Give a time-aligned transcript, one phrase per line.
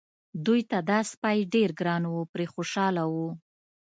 [0.45, 3.29] دوی ته دا سپی ډېر ګران و پرې خوشاله وو.